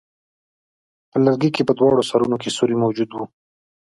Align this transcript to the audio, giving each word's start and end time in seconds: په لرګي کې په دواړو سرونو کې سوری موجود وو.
په 1.09 1.17
لرګي 1.25 1.49
کې 1.55 1.63
په 1.67 1.73
دواړو 1.79 2.07
سرونو 2.09 2.37
کې 2.41 2.55
سوری 2.57 2.75
موجود 2.83 3.09
وو. 3.13 3.25